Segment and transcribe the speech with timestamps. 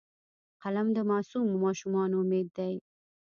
[0.61, 2.73] قلم د معصومو ماشومانو امید دی